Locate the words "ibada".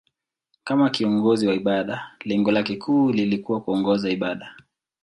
1.53-2.11, 4.09-4.55